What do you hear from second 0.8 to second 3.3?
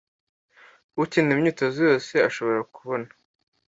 akeneye imyitozo yose ashobora kubona.